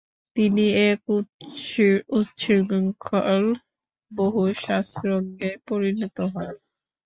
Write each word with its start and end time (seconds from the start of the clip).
তিনি 0.35 0.63
এক 0.85 1.01
উচ্ছৃঙ্খল 2.11 3.43
বহুশাস্ত্রজ্ঞে 4.11 5.51
পরিণত 5.67 6.17
হন। 6.33 6.53